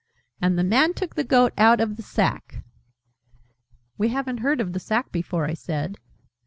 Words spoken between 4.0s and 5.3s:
haven't heard of the sack